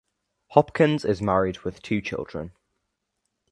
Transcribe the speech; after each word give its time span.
Hopkins 0.53 1.05
is 1.05 1.21
married 1.21 1.59
with 1.59 1.83
two 1.83 2.01
children. 2.01 2.53